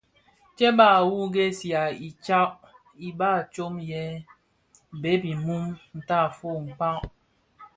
Tsèba 0.55 0.87
wua 1.07 1.23
a 1.29 1.31
ghèsèga 1.33 1.83
iba 3.07 3.29
tsom 3.53 3.73
yè 3.89 4.03
bheg 5.01 5.23
mum 5.45 5.65
tafog 6.07 6.61
kpag. 6.77 6.99